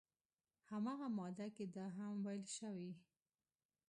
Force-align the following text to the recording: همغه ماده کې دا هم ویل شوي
همغه 0.71 1.07
ماده 1.17 1.47
کې 1.55 1.65
دا 1.75 1.85
هم 1.97 2.13
ویل 2.25 2.45
شوي 2.57 2.91